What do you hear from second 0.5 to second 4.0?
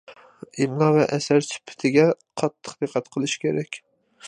ئىملا ۋە ئەسەر سۈپىتىگە قاتتىق دىققەت قىلىش كېرەك.